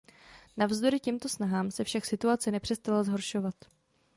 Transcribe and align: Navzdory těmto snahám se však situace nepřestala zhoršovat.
Navzdory 0.57 0.99
těmto 0.99 1.29
snahám 1.29 1.71
se 1.71 1.83
však 1.83 2.05
situace 2.05 2.51
nepřestala 2.51 3.03
zhoršovat. 3.03 3.55